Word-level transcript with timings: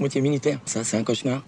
moitié 0.00 0.20
militaire. 0.20 0.58
Ça, 0.64 0.84
c'est 0.84 0.96
un 0.96 1.04
cauchemar. 1.04 1.44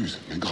Excuse 0.00 0.30
me. 0.30 0.47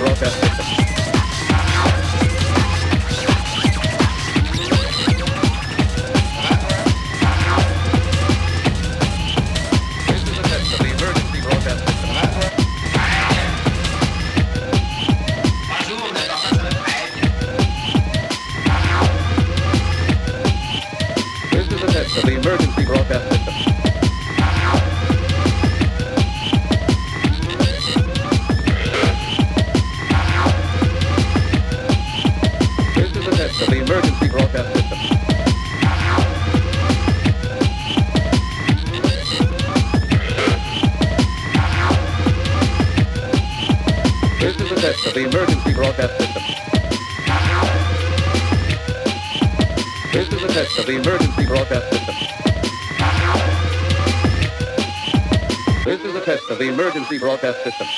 própria. 0.00 0.49
Broadcast 57.20 57.62
system. 57.62 57.89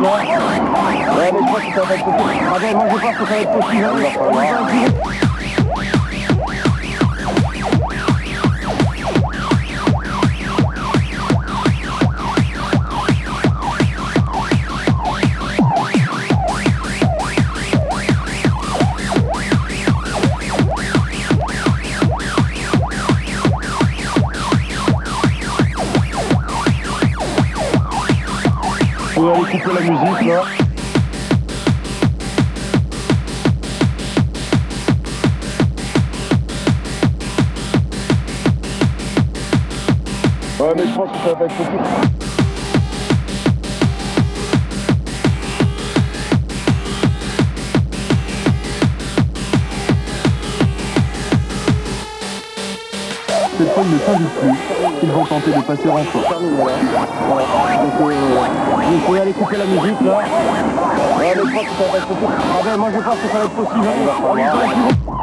Que 0.00 1.74
ça 1.74 1.82
va 1.82 1.94
être 1.94 2.04
possible. 2.04 2.46
Ah 2.48 2.58
ben, 2.60 2.76
moi 2.76 2.86
je 2.88 3.06
pense 5.18 5.29
Faut 29.20 29.28
aller 29.28 29.60
couper 29.60 29.74
la 29.74 29.80
musique 29.82 30.28
là. 30.28 30.44
Ouais, 40.58 40.74
mais 40.74 40.82
je 40.86 40.94
pense 40.94 41.10
que 41.10 41.18
ça 41.18 41.34
va 41.34 41.44
être 41.44 41.54
possible. 41.54 42.19
Cette 54.10 54.18
fois, 54.18 54.52
ils 55.02 55.10
vont 55.10 55.24
tenter 55.24 55.52
de 55.52 55.60
passer 55.60 55.88
en 55.88 55.98
fort. 55.98 56.40
Donc, 56.40 56.68
euh, 59.08 59.22
aller 59.22 59.32
couper 59.32 59.56
la 59.56 59.64
musique 59.66 60.00
là. 60.00 60.18
Ouais, 60.18 60.24
mais 61.18 61.34
je 61.34 61.40
pense 61.42 61.52
que 61.52 61.70
ça 61.70 61.84
va 61.92 61.98
être 61.98 62.06
possible. 62.08 62.32
Ah 62.42 62.62
ben, 62.64 62.76
moi 62.76 62.90
je 62.92 63.00
pense 63.00 63.14
que 63.14 63.28
ça 63.28 63.38
va 63.38 63.44
être 63.44 63.54
possible. 63.54 65.19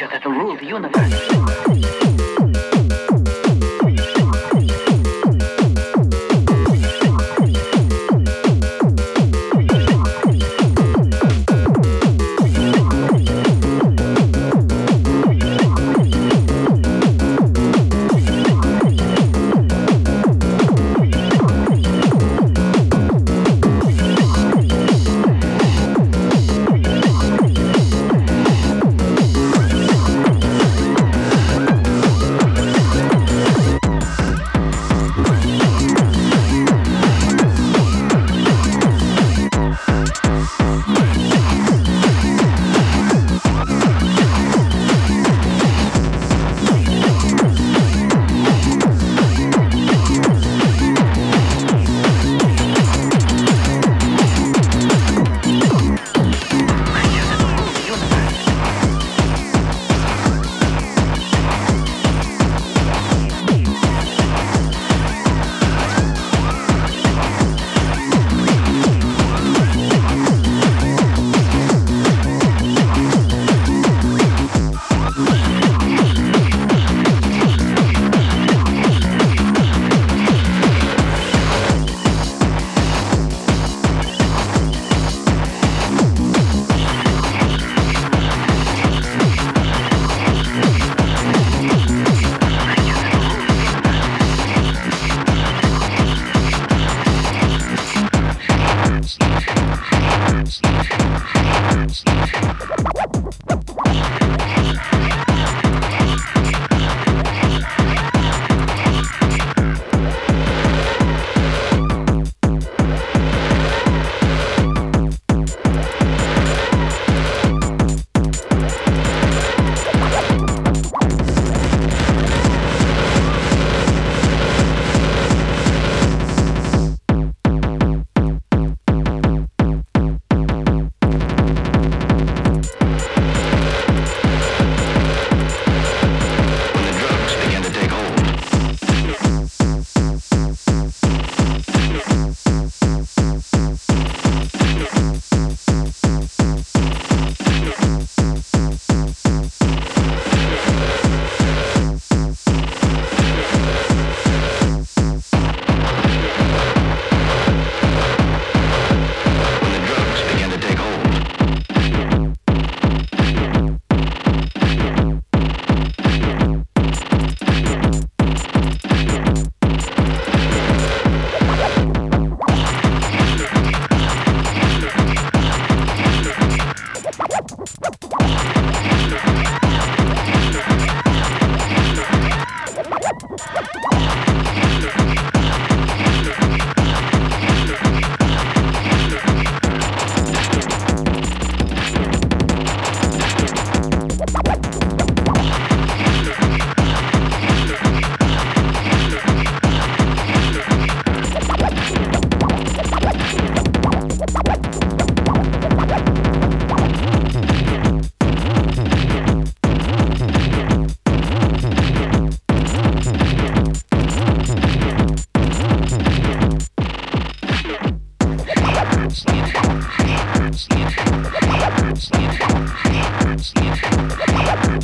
идет. 0.00 0.12
Это 0.12 0.28
rule 0.28 0.56
the 0.58 0.66
universe. 0.66 1.69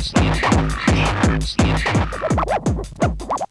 Snitch. 0.07 0.41
Snitch. 1.43 3.46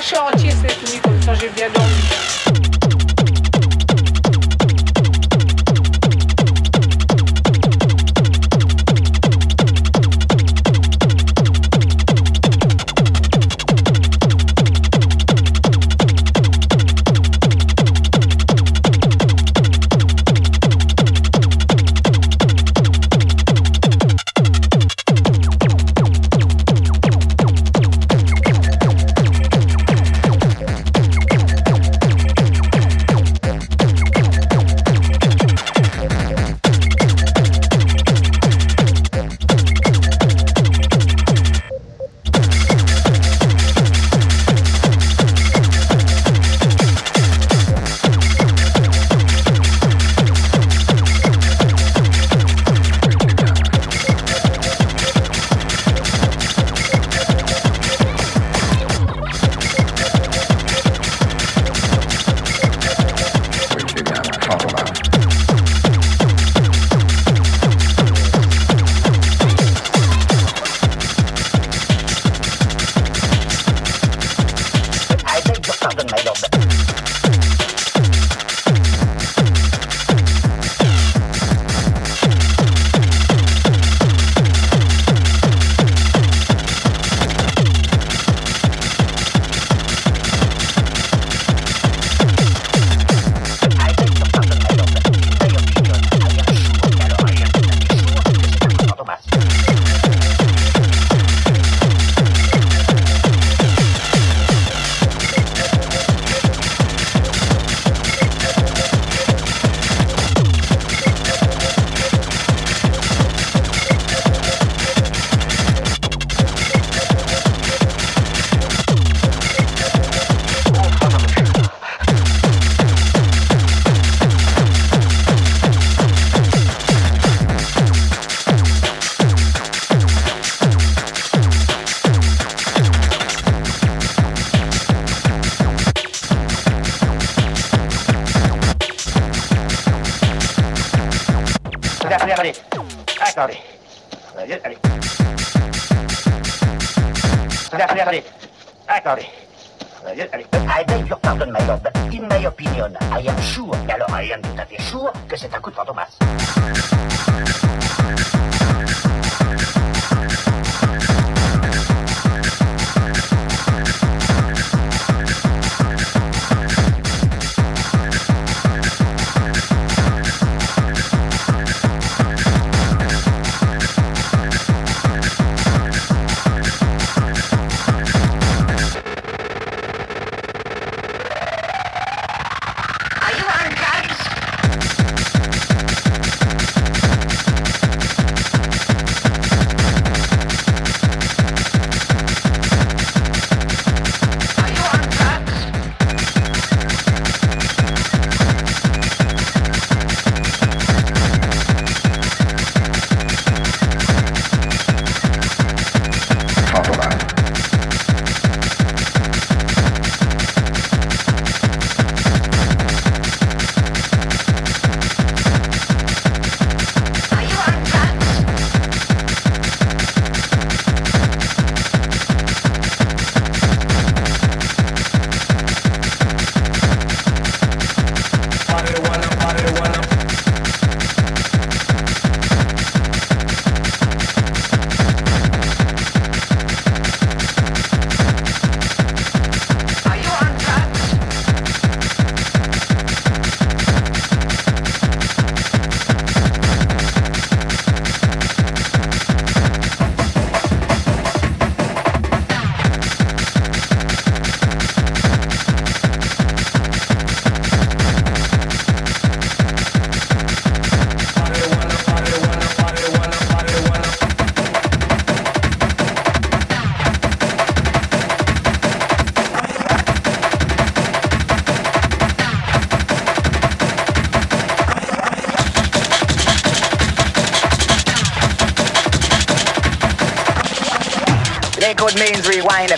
Nasze 0.00 0.22
ojciec, 0.22 0.56
którzy 1.22 1.50
wiedzą 1.50 1.89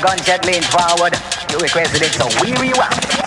gunshot 0.03 0.45
means 0.47 0.67
forward. 0.67 1.15
You 1.51 1.59
requested 1.59 2.03
it, 2.03 2.13
so 2.13 2.27
we 2.43 2.53
rewind. 2.59 3.22